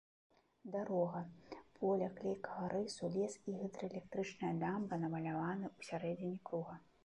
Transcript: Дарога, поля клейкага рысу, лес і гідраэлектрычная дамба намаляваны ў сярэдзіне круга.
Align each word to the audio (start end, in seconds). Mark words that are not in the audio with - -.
Дарога, 0.75 1.21
поля 1.75 2.07
клейкага 2.21 2.71
рысу, 2.73 3.11
лес 3.17 3.37
і 3.53 3.57
гідраэлектрычная 3.61 4.53
дамба 4.65 5.01
намаляваны 5.07 5.65
ў 5.77 5.81
сярэдзіне 5.91 6.37
круга. 6.53 6.85